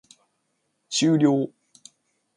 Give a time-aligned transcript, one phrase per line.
[0.89, 1.53] 終了